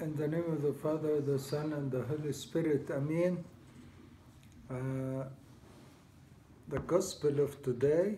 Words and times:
In 0.00 0.16
the 0.16 0.26
name 0.26 0.50
of 0.50 0.62
the 0.62 0.72
Father, 0.72 1.20
the 1.20 1.38
Son, 1.38 1.74
and 1.74 1.92
the 1.92 2.02
Holy 2.02 2.32
Spirit. 2.32 2.90
Amen. 2.90 3.44
Uh, 4.70 5.24
the 6.68 6.78
Gospel 6.86 7.38
of 7.40 7.62
today 7.62 8.14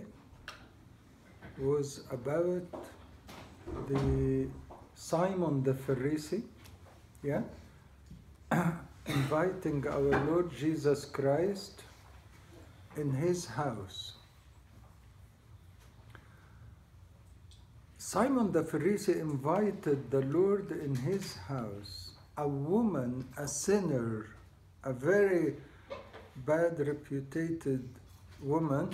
was 1.59 2.05
about 2.13 2.63
the 3.89 4.47
Simon 4.95 5.65
the 5.65 5.73
Pharisee, 5.73 6.45
yeah, 7.25 7.43
inviting 9.07 9.85
our 9.89 10.25
Lord 10.27 10.53
Jesus 10.57 11.05
Christ 11.05 11.83
in 12.97 13.11
his 13.11 13.45
house. 13.45 14.13
Simon 18.05 18.51
the 18.51 18.65
Pharisee 18.65 19.21
invited 19.21 20.11
the 20.11 20.23
Lord 20.23 20.73
in 20.73 20.93
his 20.93 21.37
house, 21.37 22.11
a 22.37 22.47
woman, 22.47 23.25
a 23.39 23.47
sinner, 23.47 24.35
a 24.83 24.93
very 24.93 25.55
bad 26.45 26.81
reputed 26.81 27.89
woman, 28.43 28.91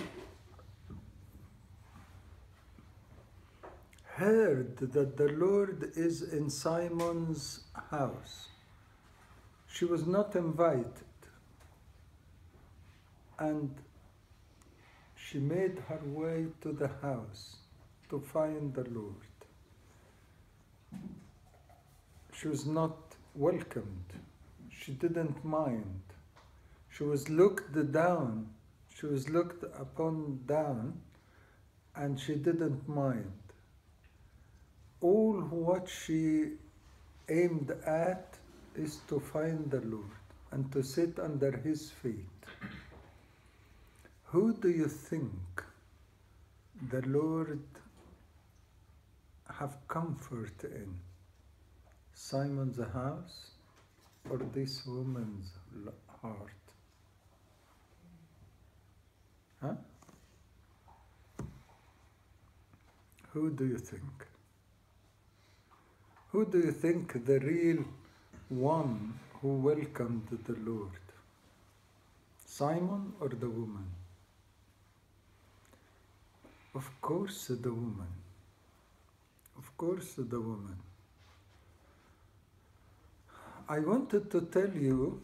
heard 4.03 4.77
that 4.77 5.17
the 5.17 5.31
Lord 5.33 5.91
is 5.95 6.21
in 6.21 6.47
Simon's 6.47 7.61
house. 7.89 8.49
She 9.67 9.85
was 9.85 10.05
not 10.05 10.35
invited. 10.35 11.09
And 13.39 13.73
she 15.15 15.39
made 15.39 15.79
her 15.89 15.99
way 16.05 16.45
to 16.61 16.71
the 16.71 16.91
house 17.01 17.55
to 18.09 18.19
find 18.19 18.73
the 18.73 18.83
Lord. 18.89 19.15
She 22.33 22.47
was 22.47 22.65
not 22.65 23.15
welcomed. 23.35 24.13
She 24.69 24.93
didn't 24.93 25.43
mind. 25.43 26.01
She 26.89 27.03
was 27.03 27.29
looked 27.29 27.73
down. 27.91 28.49
She 28.95 29.05
was 29.05 29.29
looked 29.29 29.63
upon 29.63 30.39
down, 30.45 31.01
and 31.95 32.19
she 32.19 32.35
didn't 32.35 32.87
mind. 32.87 33.31
All 35.01 35.33
what 35.33 35.87
she 35.87 36.53
aimed 37.29 37.71
at 37.85 38.37
is 38.75 38.99
to 39.07 39.19
find 39.19 39.69
the 39.71 39.81
Lord 39.81 40.19
and 40.51 40.71
to 40.71 40.83
sit 40.83 41.19
under 41.19 41.51
his 41.57 41.91
feet. 41.91 42.25
Who 44.25 44.53
do 44.53 44.69
you 44.69 44.87
think 44.87 45.63
the 46.91 47.01
Lord 47.01 47.61
have 49.57 49.77
comfort 49.87 50.63
in? 50.63 50.99
Simon's 52.13 52.79
house 52.93 53.51
or 54.29 54.37
this 54.53 54.85
woman's 54.85 55.51
heart? 56.21 56.51
Huh? 59.61 59.75
Who 63.33 63.49
do 63.51 63.65
you 63.65 63.77
think? 63.77 64.27
Who 66.31 66.45
do 66.45 66.59
you 66.59 66.71
think 66.71 67.25
the 67.25 67.39
real 67.39 67.83
one 68.49 69.19
who 69.41 69.55
welcomed 69.55 70.27
the 70.45 70.55
Lord? 70.59 70.91
Simon 72.45 73.13
or 73.19 73.29
the 73.29 73.49
woman? 73.49 73.87
Of 76.75 76.89
course, 77.01 77.47
the 77.47 77.71
woman. 77.71 78.13
Course, 79.79 80.15
the 80.17 80.41
woman. 80.41 80.75
I 83.69 83.79
wanted 83.79 84.29
to 84.31 84.41
tell 84.41 84.69
you 84.69 85.21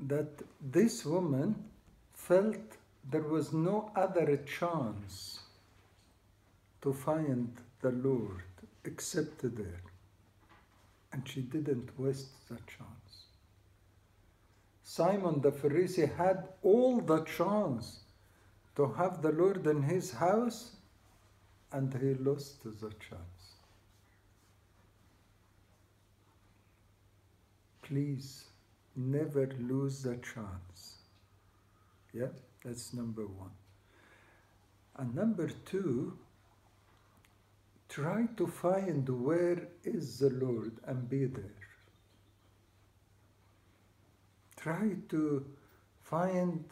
that 0.00 0.42
this 0.62 1.04
woman 1.04 1.54
felt 2.14 2.78
there 3.10 3.28
was 3.34 3.52
no 3.52 3.90
other 3.94 4.38
chance 4.38 5.40
to 6.80 6.94
find 6.94 7.54
the 7.82 7.90
Lord 7.90 8.42
except 8.86 9.42
there. 9.42 9.82
And 11.12 11.28
she 11.28 11.42
didn't 11.42 11.90
waste 11.98 12.48
the 12.48 12.56
chance. 12.56 13.26
Simon 14.82 15.42
the 15.42 15.52
Pharisee 15.52 16.16
had 16.16 16.48
all 16.62 17.02
the 17.02 17.22
chance 17.24 18.00
to 18.76 18.86
have 18.94 19.20
the 19.20 19.32
Lord 19.32 19.66
in 19.66 19.82
his 19.82 20.12
house, 20.12 20.70
and 21.76 21.92
he 22.00 22.14
lost 22.24 22.62
the 22.64 22.90
chance. 23.06 23.42
Please 27.82 28.44
never 28.96 29.46
lose 29.60 30.02
the 30.02 30.16
chance. 30.16 30.94
Yeah, 32.14 32.32
that's 32.64 32.94
number 32.94 33.26
one. 33.26 33.56
And 34.96 35.14
number 35.14 35.50
two, 35.66 36.16
try 37.90 38.26
to 38.38 38.46
find 38.46 39.06
where 39.08 39.68
is 39.84 40.18
the 40.18 40.30
Lord 40.30 40.72
and 40.86 41.10
be 41.10 41.26
there. 41.26 41.66
Try 44.56 44.96
to 45.10 45.44
find 46.00 46.64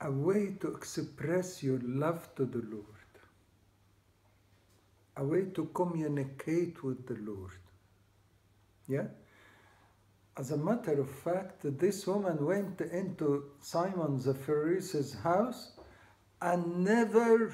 a 0.00 0.10
way 0.10 0.54
to 0.60 0.68
express 0.68 1.62
your 1.62 1.80
love 1.82 2.28
to 2.36 2.44
the 2.44 2.62
Lord, 2.70 2.84
a 5.16 5.24
way 5.24 5.46
to 5.54 5.64
communicate 5.74 6.82
with 6.82 7.06
the 7.06 7.16
Lord. 7.16 7.58
Yeah? 8.86 9.06
As 10.36 10.50
a 10.50 10.56
matter 10.56 11.00
of 11.00 11.10
fact, 11.10 11.62
this 11.78 12.06
woman 12.06 12.44
went 12.44 12.80
into 12.82 13.44
Simon 13.60 14.20
the 14.20 14.34
Pharisee's 14.34 15.14
house 15.14 15.72
and 16.42 16.84
never 16.84 17.52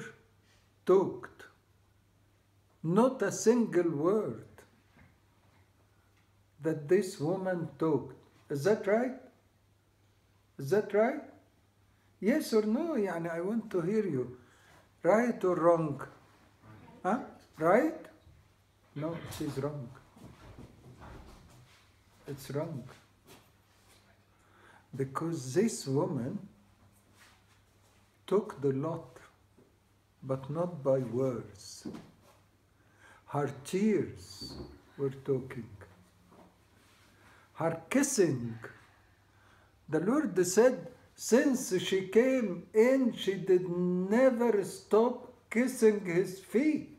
talked, 0.85 1.43
not 2.83 3.21
a 3.21 3.31
single 3.31 3.89
word 3.89 4.45
that 6.61 6.89
this 6.89 7.19
woman 7.19 7.69
talked. 7.79 8.15
Is 8.49 8.65
that 8.65 8.85
right? 8.85 9.15
Is 10.59 10.69
that 10.71 10.93
right? 10.93 11.21
Yes 12.23 12.53
or 12.53 12.65
no? 12.65 12.95
Yani 12.95 13.29
I 13.29 13.41
want 13.41 13.69
to 13.71 13.81
hear 13.81 14.05
you. 14.05 14.37
Right 15.01 15.43
or 15.43 15.55
wrong? 15.55 16.01
Huh? 17.03 17.19
Right? 17.57 18.05
No, 18.95 19.17
she's 19.37 19.57
wrong. 19.57 19.89
It's 22.25 22.49
wrong. 22.51 22.81
Because 24.95 25.53
this 25.53 25.85
woman 25.85 26.39
took 28.25 28.61
the 28.61 28.71
lot, 28.71 29.19
but 30.21 30.49
not 30.49 30.81
by 30.81 30.99
words. 30.99 31.87
Her 33.25 33.51
tears 33.65 34.53
were 34.97 35.13
talking. 35.25 35.67
Her 37.55 37.81
kissing. 37.89 38.57
The 39.89 39.99
Lord 39.99 40.47
said, 40.47 40.87
since 41.15 41.79
she 41.81 42.07
came 42.07 42.63
in, 42.73 43.13
she 43.15 43.35
did 43.35 43.69
never 43.69 44.63
stop 44.63 45.33
kissing 45.49 46.05
his 46.05 46.39
feet. 46.39 46.89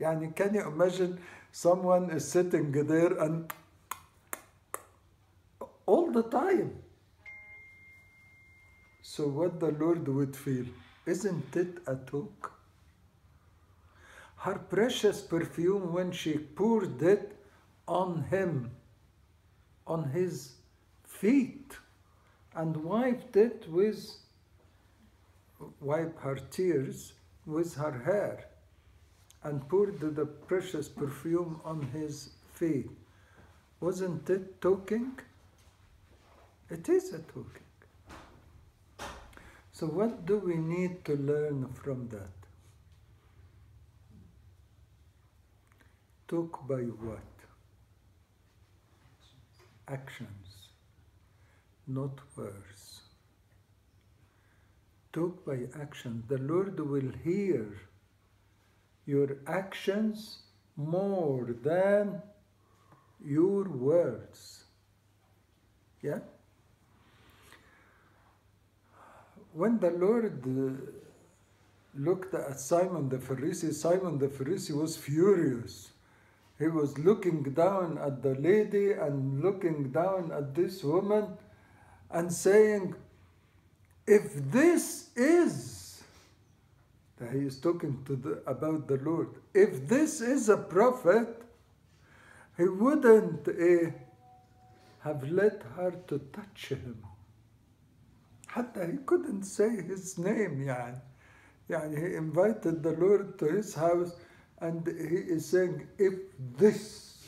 Yani, 0.00 0.34
can 0.34 0.54
you 0.54 0.66
imagine 0.66 1.18
someone 1.52 2.10
is 2.10 2.28
sitting 2.28 2.72
there 2.72 3.18
and 3.18 3.52
all 5.86 6.10
the 6.10 6.24
time? 6.24 6.82
So, 9.02 9.28
what 9.28 9.60
the 9.60 9.70
Lord 9.70 10.06
would 10.08 10.36
feel, 10.36 10.66
isn't 11.06 11.56
it 11.56 11.78
a 11.86 11.94
talk? 11.94 12.52
Her 14.38 14.58
precious 14.58 15.22
perfume, 15.22 15.92
when 15.92 16.12
she 16.12 16.36
poured 16.38 17.00
it 17.00 17.36
on 17.88 18.24
him, 18.24 18.72
on 19.86 20.10
his 20.10 20.56
feet, 21.04 21.72
and 22.56 22.76
wiped 22.76 23.36
it 23.36 23.66
with, 23.68 24.10
wipe 25.80 26.18
her 26.20 26.36
tears 26.36 27.12
with 27.44 27.74
her 27.74 28.02
hair, 28.04 28.46
and 29.44 29.68
poured 29.68 30.00
the 30.00 30.24
precious 30.24 30.88
perfume 30.88 31.60
on 31.64 31.82
his 31.92 32.30
feet. 32.54 32.90
Wasn't 33.80 34.28
it 34.30 34.60
talking? 34.60 35.18
It 36.70 36.88
is 36.88 37.12
a 37.12 37.18
talking. 37.18 37.62
So, 39.72 39.86
what 39.86 40.24
do 40.24 40.38
we 40.38 40.56
need 40.56 41.04
to 41.04 41.16
learn 41.16 41.68
from 41.74 42.08
that? 42.08 42.36
Talk 46.26 46.66
by 46.66 46.80
what? 47.08 47.20
Actions, 49.86 50.45
not 51.86 52.18
words. 52.36 53.00
Talk 55.12 55.44
by 55.46 55.60
action. 55.80 56.24
The 56.28 56.38
Lord 56.38 56.78
will 56.78 57.12
hear 57.24 57.66
your 59.06 59.38
actions 59.46 60.40
more 60.76 61.54
than 61.62 62.20
your 63.24 63.64
words. 63.64 64.64
Yeah? 66.02 66.18
When 69.52 69.78
the 69.78 69.90
Lord 69.90 70.42
uh, 70.44 70.90
looked 71.98 72.34
at 72.34 72.60
Simon 72.60 73.08
the 73.08 73.16
Pharisee, 73.16 73.72
Simon 73.72 74.18
the 74.18 74.28
Pharisee 74.28 74.76
was 74.76 74.96
furious. 74.96 75.90
He 76.58 76.68
was 76.68 76.98
looking 76.98 77.42
down 77.42 77.98
at 77.98 78.22
the 78.22 78.34
lady 78.34 78.92
and 78.92 79.42
looking 79.42 79.92
down 79.92 80.30
at 80.32 80.54
this 80.54 80.82
woman 80.82 81.38
and 82.15 82.31
saying, 82.31 82.95
If 84.07 84.33
this 84.51 85.09
is, 85.15 86.03
he 87.31 87.39
is 87.39 87.59
talking 87.59 88.03
to 88.05 88.15
the, 88.15 88.43
about 88.47 88.87
the 88.87 88.97
Lord, 88.97 89.29
if 89.53 89.87
this 89.87 90.21
is 90.21 90.49
a 90.49 90.57
prophet, 90.57 91.41
he 92.57 92.65
wouldn't 92.65 93.47
uh, 93.47 93.91
have 95.01 95.29
let 95.31 95.63
her 95.75 95.91
to 96.07 96.19
touch 96.33 96.69
him. 96.69 96.97
حتى 98.47 98.91
he 98.91 98.97
couldn't 99.05 99.43
say 99.43 99.81
his 99.81 100.17
name 100.17 100.65
يعني 100.65 100.99
يعني 101.69 101.95
he 101.97 102.15
invited 102.15 102.83
the 102.83 102.91
Lord 102.91 103.39
to 103.39 103.45
his 103.45 103.73
house 103.73 104.15
and 104.59 104.85
he 104.87 105.17
is 105.35 105.45
saying 105.45 105.87
if 105.97 106.13
this 106.57 107.23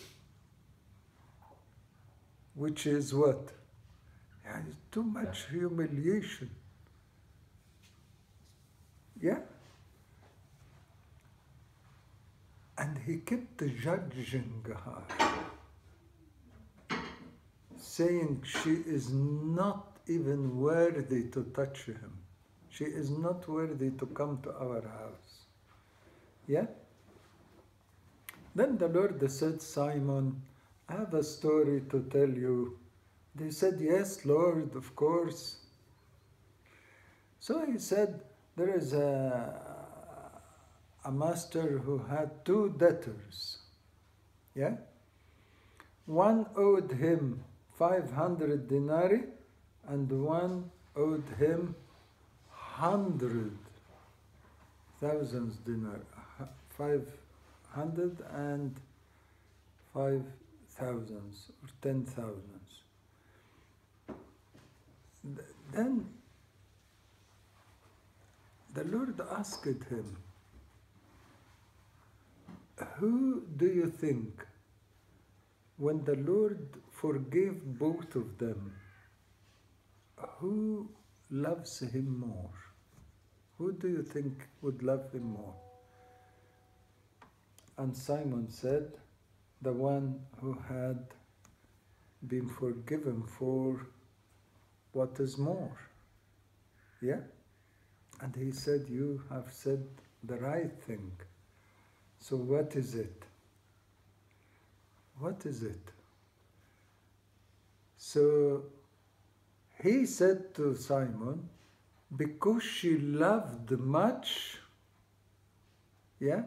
which 2.56 2.86
is 2.86 3.14
what 3.14 3.52
and 4.55 4.69
it's 4.69 4.79
too 4.91 5.03
much 5.03 5.47
humiliation. 5.51 6.51
Yeah? 9.21 9.41
And 12.79 12.97
he 12.99 13.19
kept 13.19 13.63
judging 13.83 14.65
her, 14.85 15.03
saying 17.77 18.45
she 18.45 18.71
is 18.71 19.11
not 19.11 19.99
even 20.07 20.59
worthy 20.61 21.25
to 21.31 21.43
touch 21.55 21.87
him. 21.87 22.13
She 22.71 22.85
is 22.85 23.11
not 23.11 23.49
worthy 23.49 23.91
to 23.91 24.07
come 24.07 24.41
to 24.45 24.53
our 24.53 24.83
house. 24.83 25.47
Yeah? 26.47 26.67
Then 28.55 28.79
the 28.79 28.89
Lord 28.89 29.31
said, 29.31 29.61
Simon, 29.61 30.41
I 30.89 30.95
have 30.95 31.13
a 31.15 31.25
story 31.25 31.83
to 31.91 32.01
tell 32.11 32.29
you 32.29 32.79
they 33.39 33.51
said, 33.51 33.79
Yes, 33.81 34.25
Lord, 34.25 34.75
of 34.75 34.95
course. 34.97 35.57
So 37.41 37.65
he 37.65 37.79
said, 37.79 38.21
There 38.57 38.77
is 38.77 38.93
a, 38.93 39.61
a 41.05 41.13
master 41.13 41.79
who 41.79 41.99
had 41.99 42.45
two 42.45 42.75
debtors. 42.79 43.59
Yeah? 44.55 44.77
One 46.07 46.47
owed 46.57 46.91
him 46.91 47.45
500 47.79 48.69
denarii 48.69 49.25
and 49.87 50.11
one 50.11 50.71
owed 50.97 51.25
him 51.39 51.75
hundred 52.51 53.57
thousands 55.01 55.57
dinar, 55.59 56.01
five 56.71 57.07
hundred 57.71 58.17
and 58.35 58.75
five 59.95 60.23
thousands 60.71 61.51
or 61.63 61.69
ten 61.83 62.05
thousands. 62.05 62.83
Then 65.73 66.07
the 68.75 68.85
Lord 68.85 69.21
asked 69.33 69.65
him, 69.67 70.17
Who 72.97 73.43
do 73.57 73.67
you 73.67 73.91
think, 73.91 74.47
when 75.77 76.05
the 76.05 76.17
Lord 76.17 76.69
forgave 76.91 77.65
both 77.79 78.15
of 78.15 78.39
them, 78.39 78.73
who 80.17 80.89
loves 81.31 81.81
him 81.81 82.19
more? 82.19 82.51
Who 83.59 83.73
do 83.73 83.89
you 83.89 84.03
think 84.03 84.47
would 84.63 84.83
love 84.83 85.13
him 85.13 85.33
more? 85.33 85.55
And 87.77 87.97
Simon 87.97 88.49
said, 88.51 88.93
The 89.63 89.73
one 89.73 90.21
who 90.41 90.53
had 90.69 91.07
been 92.27 92.49
forgiven 92.49 93.23
for 93.23 93.87
what 94.99 95.21
is 95.21 95.39
more. 95.39 95.77
Yeah? 97.01 97.21
And 98.21 98.35
he 98.35 98.51
said, 98.51 98.87
You 98.89 99.23
have 99.31 99.53
said 99.53 99.87
the 100.25 100.39
right 100.39 100.73
thing. 100.87 101.13
So 102.19 102.37
what 102.37 102.75
is 102.75 102.97
it? 102.97 103.23
What 105.21 105.47
is 105.47 105.63
it? 105.63 105.93
So 107.97 108.65
he 109.83 110.05
said 110.07 110.53
to 110.57 110.75
Simon, 110.75 111.49
because 112.17 112.65
she 112.65 112.99
loved 112.99 113.71
much, 113.79 114.59
yeah, 116.19 116.43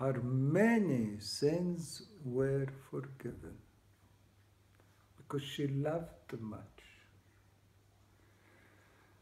her 0.00 0.20
many 0.22 1.20
sins 1.20 2.02
were 2.24 2.66
forgiven. 2.90 3.56
Because 5.16 5.42
she 5.42 5.68
loved 5.68 6.40
much. 6.40 6.93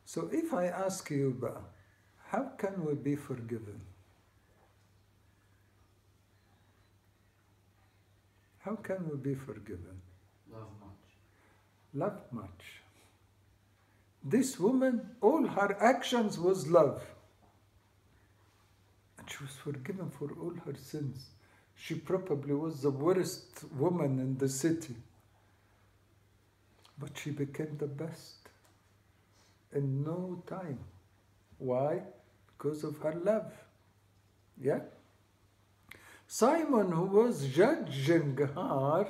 So 0.05 0.29
if 0.33 0.53
I 0.53 0.67
ask 0.67 1.11
you, 1.11 1.37
how 2.29 2.51
can 2.59 2.85
we 2.85 2.95
be 2.95 3.17
forgiven? 3.17 3.81
How 8.61 8.77
can 8.77 9.09
we 9.09 9.17
be 9.17 9.35
forgiven? 9.35 10.01
Love 10.53 10.69
much. 10.81 11.03
Love 11.95 12.21
much. 12.31 12.83
This 14.25 14.59
woman, 14.59 15.11
all 15.21 15.47
her 15.47 15.77
actions 15.83 16.39
was 16.39 16.69
love. 16.69 17.03
And 19.19 19.29
she 19.29 19.43
was 19.43 19.53
forgiven 19.53 20.11
for 20.11 20.31
all 20.41 20.55
her 20.65 20.75
sins. 20.77 21.31
She 21.75 21.95
probably 21.95 22.55
was 22.55 22.83
the 22.83 22.91
worst 22.91 23.65
woman 23.73 24.21
in 24.21 24.39
the 24.39 24.49
city. 24.49 24.95
But 26.99 27.19
she 27.19 27.31
became 27.31 27.77
the 27.79 27.89
best 27.89 28.42
in 29.75 30.05
no 30.05 30.43
time. 30.47 30.79
Why? 31.59 32.03
Because 32.47 32.85
of 32.85 32.99
her 32.99 33.15
love. 33.15 33.53
Yeah? 34.61 34.81
Simon, 36.27 36.93
who 36.93 37.05
was 37.05 37.47
judging 37.49 38.37
her, 38.37 39.07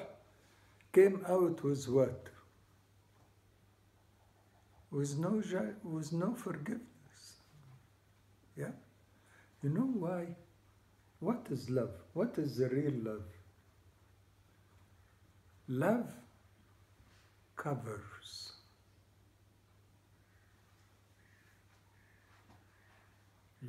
came 0.93 1.25
out 1.29 1.63
with 1.63 1.89
what? 1.89 2.29
With 4.91 5.19
no, 5.19 5.43
with 5.83 6.13
no 6.13 6.35
forgiveness. 6.35 7.37
Yeah? 8.57 8.73
You 9.63 9.71
know 9.71 9.87
why? 9.87 10.27
What 11.21 11.47
is 11.51 11.71
love? 11.71 11.93
What 12.15 12.35
is 12.37 12.57
the 12.57 12.69
real 12.69 12.93
love? 13.05 13.25
Love 15.69 16.11
covers. 17.57 18.52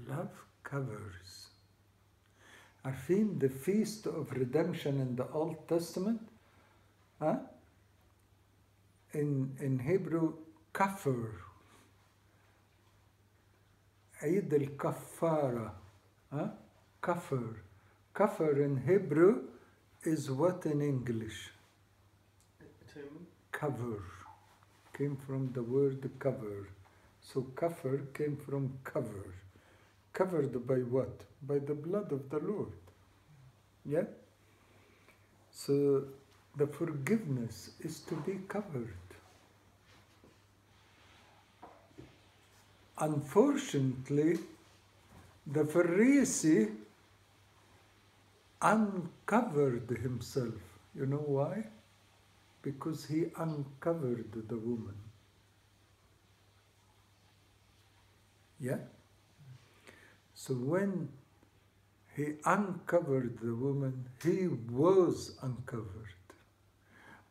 Love 0.06 0.32
covers. 0.62 1.48
عارفين 2.84 3.38
the 3.38 3.48
feast 3.48 4.06
of 4.06 4.32
redemption 4.32 5.00
in 5.00 5.16
the 5.16 5.28
Old 5.32 5.68
Testament? 5.68 6.20
Huh? 7.20 7.38
In, 9.14 9.56
in 9.60 9.78
Hebrew, 9.78 10.34
kafir. 10.72 11.40
عيد 14.22 14.54
الكفارة. 14.54 15.72
Huh? 16.32 16.48
Kafir. 17.02 17.62
Kafir 18.14 18.62
in 18.62 18.76
Hebrew 18.76 19.44
is 20.04 20.30
what 20.30 20.66
in 20.66 20.82
English? 20.82 21.50
Atonement? 22.60 23.28
Cover. 23.52 24.02
Came 24.96 25.16
from 25.16 25.52
the 25.52 25.62
word 25.62 26.10
cover. 26.18 26.68
So 27.20 27.42
kafir 27.56 28.08
came 28.14 28.36
from 28.36 28.78
cover. 28.84 29.34
Covered 30.13 30.67
by 30.67 30.75
what? 30.75 31.21
By 31.41 31.59
the 31.59 31.73
blood 31.73 32.11
of 32.11 32.29
the 32.29 32.39
Lord. 32.39 32.71
Yeah? 33.85 34.05
So 35.51 36.03
the 36.55 36.67
forgiveness 36.67 37.71
is 37.81 37.99
to 38.01 38.15
be 38.17 38.39
covered. 38.47 38.93
Unfortunately, 42.99 44.39
the 45.47 45.63
Pharisee 45.63 46.75
uncovered 48.61 49.89
himself. 50.01 50.53
You 50.95 51.07
know 51.07 51.23
why? 51.25 51.65
Because 52.61 53.05
he 53.05 53.25
uncovered 53.37 54.31
the 54.47 54.57
woman. 54.57 54.95
Yeah? 58.59 58.77
So 60.43 60.53
when 60.55 61.09
He 62.15 62.33
uncovered 62.45 63.39
the 63.41 63.55
woman. 63.55 64.05
He 64.23 64.47
was 64.47 65.35
uncovered. 65.41 66.13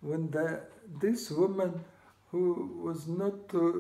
When 0.00 0.31
the, 0.31 0.62
this 1.00 1.31
woman 1.31 1.85
who 2.31 2.81
was 2.83 3.07
not 3.07 3.54
uh, 3.54 3.73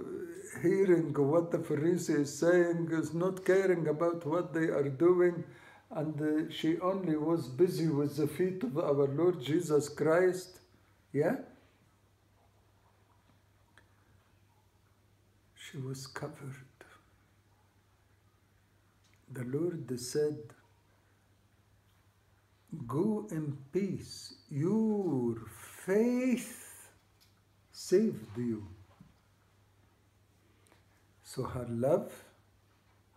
hearing 0.60 1.12
what 1.14 1.50
the 1.50 1.58
Pharisee 1.58 2.20
is 2.20 2.38
saying, 2.38 2.90
is 2.92 3.14
not 3.14 3.44
caring 3.44 3.88
about 3.88 4.24
what 4.26 4.52
they 4.54 4.68
are 4.68 4.88
doing, 4.88 5.42
and 5.90 6.20
uh, 6.20 6.52
she 6.52 6.78
only 6.78 7.16
was 7.16 7.48
busy 7.48 7.88
with 7.88 8.16
the 8.16 8.28
feet 8.28 8.62
of 8.62 8.78
our 8.78 9.08
Lord 9.08 9.42
Jesus 9.42 9.88
Christ. 9.88 10.60
Yeah? 11.12 11.36
She 15.56 15.78
was 15.78 16.06
covered 16.06 16.71
The 19.33 19.43
Lord 19.43 19.99
said, 19.99 20.37
Go 22.85 23.27
in 23.31 23.57
peace. 23.71 24.35
Your 24.49 25.35
faith 25.85 26.89
saved 27.71 28.37
you. 28.37 28.67
So 31.23 31.43
her 31.43 31.67
love, 31.69 32.11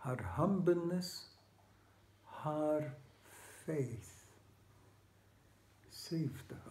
her 0.00 0.19
humbleness, 0.37 1.26
her 2.45 2.93
faith 3.67 4.25
saved 5.90 6.50
her. 6.50 6.71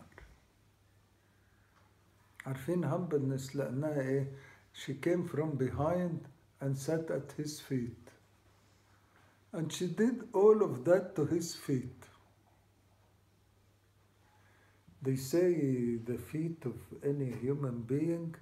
عارفين 2.46 2.84
humbleness 2.86 3.56
لأنها 3.56 4.02
إيه؟ 4.02 4.28
She 4.74 4.94
came 4.96 5.26
from 5.28 5.58
behind 5.58 6.28
and 6.62 6.78
sat 6.78 7.10
at 7.12 7.32
his 7.34 7.60
feet. 7.60 8.03
And 9.54 9.72
she 9.72 9.88
did 9.88 10.28
all 10.34 10.64
of 10.64 10.86
that 10.86 11.16
to 11.16 11.26
his 11.26 11.56
feet. 11.56 12.04
They 15.02 15.16
say 15.16 15.96
the 15.96 16.18
feet 16.18 16.66
of 16.66 16.76
any 17.04 17.32
human 17.32 17.82
being 17.82 18.36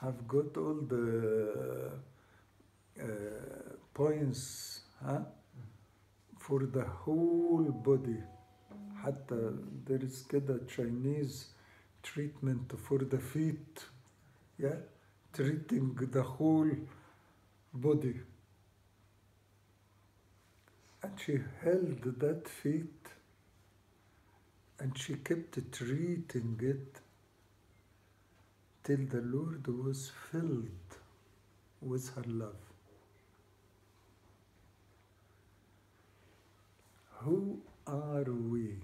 have 0.00 0.28
got 0.28 0.56
all 0.56 0.80
the 0.94 1.92
uh, 3.02 3.06
points 3.94 4.80
huh, 5.04 5.20
for 6.38 6.60
the 6.66 6.84
whole 6.84 7.64
body. 7.84 8.22
حتى 8.96 9.52
there 9.86 10.04
is 10.04 10.26
كده 10.28 10.66
Chinese 10.66 11.46
treatment 12.02 12.72
for 12.78 12.98
the 12.98 13.18
feet, 13.18 13.84
yeah, 14.58 14.76
treating 15.32 15.94
the 16.12 16.22
whole 16.22 16.70
body. 17.72 18.20
And 21.03 21.19
she 21.19 21.39
held 21.63 22.03
that 22.19 22.47
feet 22.47 23.07
and 24.79 24.97
she 24.97 25.15
kept 25.15 25.57
treating 25.71 26.59
it 26.61 26.99
till 28.83 29.05
the 29.15 29.21
Lord 29.21 29.67
was 29.67 30.11
filled 30.31 30.97
with 31.81 32.13
her 32.15 32.23
love. 32.27 32.61
Who 37.23 37.61
are 37.85 38.23
we? 38.23 38.77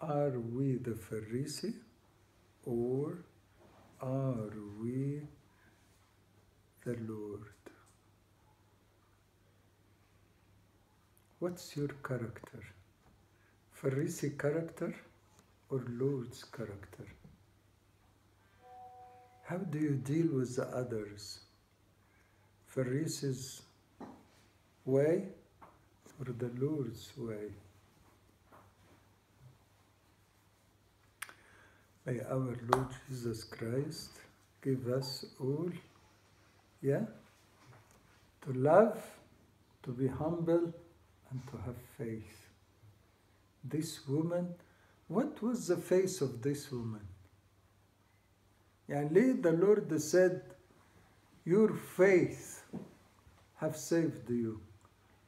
Are 0.00 0.38
we 0.38 0.76
the 0.76 0.92
Pharisee 0.92 1.74
or 2.64 3.24
are 4.00 4.52
we 4.80 5.22
the 6.84 6.96
Lord? 7.08 7.55
What's 11.38 11.76
your 11.76 11.88
character? 12.02 12.62
Pharisee 13.78 14.38
character 14.38 14.94
or 15.68 15.84
Lord's 15.86 16.42
character? 16.44 17.04
How 19.44 19.58
do 19.58 19.78
you 19.78 19.96
deal 19.96 20.28
with 20.32 20.56
the 20.56 20.66
others? 20.68 21.40
Pharisee's 22.74 23.60
way 24.86 25.24
or 26.18 26.32
the 26.32 26.50
Lord's 26.58 27.12
way? 27.18 27.52
May 32.06 32.20
our 32.30 32.56
Lord 32.72 32.88
Jesus 33.10 33.44
Christ 33.44 34.12
give 34.62 34.88
us 34.88 35.26
all, 35.38 35.70
yeah, 36.80 37.04
to 38.40 38.52
love, 38.54 38.98
to 39.82 39.90
be 39.90 40.06
humble, 40.06 40.72
and 41.30 41.40
to 41.50 41.56
have 41.64 41.76
faith. 41.98 42.48
This 43.64 44.06
woman, 44.06 44.54
what 45.08 45.42
was 45.42 45.66
the 45.66 45.76
face 45.76 46.20
of 46.20 46.42
this 46.42 46.70
woman? 46.70 47.06
Yani 48.88 49.42
the 49.42 49.52
Lord 49.52 50.00
said, 50.00 50.42
your 51.44 51.74
faith 51.74 52.62
have 53.56 53.76
saved 53.76 54.28
you. 54.30 54.60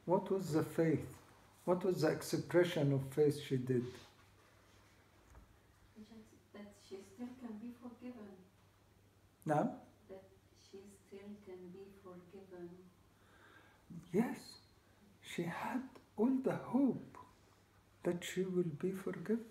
What 0.04 0.30
was 0.30 0.52
the 0.52 0.62
faith? 0.62 1.16
What 1.64 1.84
was 1.84 2.00
the 2.02 2.08
expression 2.08 2.92
of 2.92 3.02
faith 3.12 3.40
she 3.46 3.56
did? 3.56 3.84
That 6.54 6.72
she 6.88 6.96
still 7.14 7.28
can 7.40 7.58
be 7.60 7.72
forgiven. 7.82 8.32
Now? 9.44 9.72
That 10.08 10.24
she 10.70 10.78
still 11.06 11.28
can 11.44 11.60
be 11.72 11.84
forgiven. 12.02 12.68
Yes, 14.12 14.38
she 15.20 15.42
had 15.42 15.82
all 16.18 16.32
the 16.44 16.56
hope 16.72 17.18
that 18.02 18.24
she 18.24 18.42
will 18.42 18.72
be 18.78 18.90
forgiven. 18.90 19.44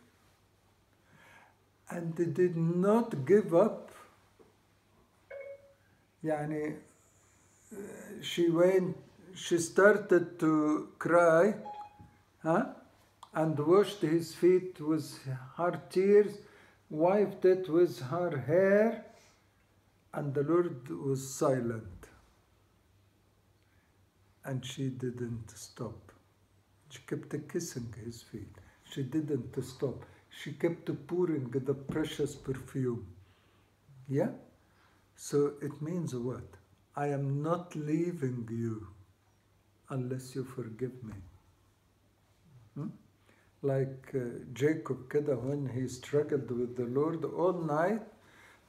And 1.89 2.15
they 2.15 2.25
did 2.25 2.57
not 2.57 3.25
give 3.25 3.55
up. 3.55 3.91
Yani, 6.23 6.75
uh, 6.75 7.77
she 8.21 8.49
went, 8.49 8.97
she 9.33 9.57
started 9.57 10.39
to 10.39 10.89
cry 10.99 11.55
huh? 12.43 12.65
and 13.33 13.57
washed 13.59 14.01
his 14.01 14.33
feet 14.33 14.79
with 14.81 15.19
her 15.55 15.81
tears, 15.89 16.39
wiped 16.89 17.45
it 17.45 17.69
with 17.69 17.99
her 18.01 18.37
hair, 18.37 19.05
and 20.13 20.33
the 20.33 20.43
Lord 20.43 20.89
was 20.89 21.33
silent. 21.33 22.07
And 24.43 24.65
she 24.65 24.89
didn't 24.89 25.51
stop. 25.55 26.06
She 26.89 26.99
kept 27.07 27.35
kissing 27.51 27.93
his 28.03 28.21
feet. 28.21 28.55
She 28.83 29.03
didn't 29.03 29.61
stop. 29.63 30.05
She 30.29 30.53
kept 30.53 30.89
pouring 31.07 31.49
the 31.49 31.73
precious 31.73 32.35
perfume. 32.35 33.07
Yeah? 34.07 34.29
So 35.15 35.53
it 35.61 35.81
means 35.81 36.15
what? 36.15 36.47
I 36.95 37.07
am 37.07 37.41
not 37.41 37.75
leaving 37.75 38.47
you 38.49 38.87
unless 39.89 40.35
you 40.35 40.43
forgive 40.43 41.03
me. 41.03 41.13
Hmm? 42.75 42.87
Like 43.61 44.11
uh, 44.15 44.19
Jacob 44.53 45.09
Kedah 45.09 45.41
when 45.41 45.67
he 45.67 45.87
struggled 45.87 46.49
with 46.51 46.75
the 46.77 46.85
Lord 46.85 47.25
all 47.25 47.53
night 47.53 48.01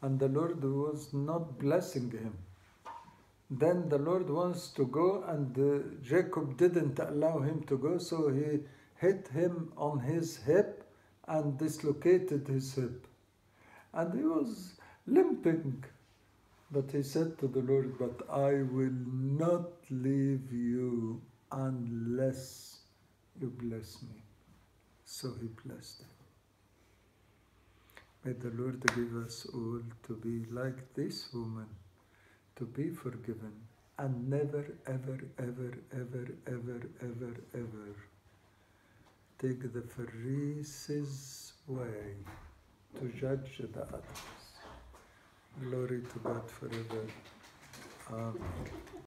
and 0.03 0.19
the 0.19 0.29
Lord 0.29 0.63
was 0.63 1.13
not 1.13 1.59
blessing 1.59 2.11
him. 2.11 2.37
Then 3.51 3.89
the 3.89 3.99
Lord 3.99 4.29
wants 4.29 4.69
to 4.73 4.87
go 4.87 5.25
and 5.27 5.59
uh, 5.59 5.89
Jacob 6.03 6.59
didn't 6.59 6.99
allow 6.99 7.41
him 7.41 7.63
to 7.65 7.79
go 7.79 7.99
so 7.99 8.29
he 8.29 8.61
hit 8.97 9.29
him 9.29 9.73
on 9.77 10.01
his 10.01 10.37
hip 10.37 10.85
and 11.27 11.59
dislocated 11.59 12.47
his 12.47 12.75
hip. 12.75 13.07
And 13.95 14.19
he 14.19 14.25
was 14.25 14.75
limping. 15.07 15.85
But 16.71 16.91
he 16.93 17.03
said 17.03 17.39
to 17.39 17.49
the 17.49 17.61
Lord, 17.61 17.99
But 17.99 18.29
I 18.31 18.63
will 18.63 18.93
not 18.93 19.71
leave 19.91 20.53
you 20.53 21.23
unless 21.51 22.81
you 23.41 23.49
bless 23.49 24.03
me. 24.03 24.23
So 25.07 25.33
he 25.41 25.49
blessed 25.65 26.01
him. 26.01 26.09
May 28.25 28.33
the 28.33 28.51
Lord 28.51 28.85
give 28.95 29.17
us 29.25 29.47
all 29.55 29.81
to 30.07 30.17
be 30.17 30.45
like 30.53 30.93
this 30.95 31.33
woman, 31.33 31.67
to 32.59 32.65
be 32.65 32.91
forgiven, 32.91 33.53
and 33.99 34.29
never, 34.29 34.65
ever, 34.87 35.19
ever, 35.39 35.73
ever, 35.93 36.29
ever, 36.47 36.81
ever, 37.01 37.35
ever 37.55 37.95
take 39.41 39.73
the 39.73 39.83
Pharisees' 39.83 41.53
way 41.69 42.17
to 42.99 43.07
judge 43.21 43.63
the 43.73 43.83
others. 43.83 44.25
Glory 45.63 46.03
to 46.03 46.19
God 46.25 46.51
forever. 46.51 47.07
Amen. 48.11 48.89